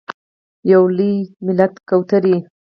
[0.71, 1.13] یو لوی
[1.45, 2.35] ملت کوترې…